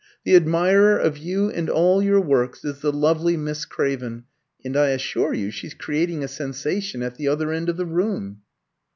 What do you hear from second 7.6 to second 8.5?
of the room."